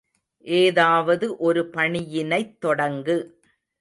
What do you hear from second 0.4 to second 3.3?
ஏதாவது ஒரு பணியினைத் தொடங்கு!